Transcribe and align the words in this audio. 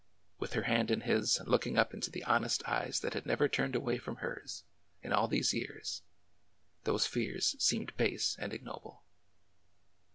With 0.39 0.53
her 0.53 0.63
hand 0.63 0.89
in 0.89 1.01
his 1.01 1.37
and 1.37 1.47
looking 1.47 1.77
up 1.77 1.93
into 1.93 2.09
the 2.09 2.21
hon 2.23 2.43
est 2.43 2.67
eyes 2.67 3.01
that 3.01 3.13
had 3.13 3.27
never 3.27 3.47
turned 3.47 3.75
away 3.75 3.99
from 3.99 4.15
hers 4.15 4.63
in 5.03 5.13
all 5.13 5.27
these 5.27 5.53
years, 5.53 6.01
those 6.85 7.05
fears 7.05 7.55
seemed 7.59 7.95
base 7.97 8.35
and 8.39 8.51
ignoble. 8.51 9.03